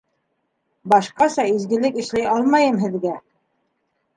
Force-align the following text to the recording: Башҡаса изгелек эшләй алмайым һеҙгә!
Башҡаса 0.93 1.45
изгелек 1.51 1.99
эшләй 2.05 2.27
алмайым 2.33 2.81
һеҙгә! 2.87 3.13